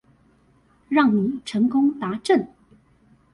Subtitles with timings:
[0.89, 2.47] 讓你成功達陣